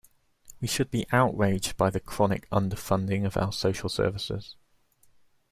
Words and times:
We 0.59 0.67
should 0.67 0.89
be 0.89 1.05
outraged 1.11 1.77
by 1.77 1.91
the 1.91 1.99
chronic 1.99 2.49
underfunding 2.49 3.23
of 3.23 3.37
our 3.37 3.51
social 3.53 3.87
services. 3.87 4.55